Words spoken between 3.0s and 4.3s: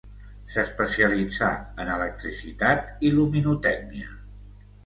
i luminotècnia.